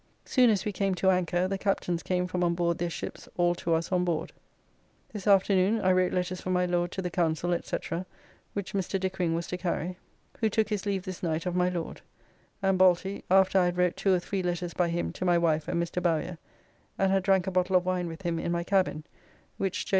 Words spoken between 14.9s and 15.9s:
to my wife and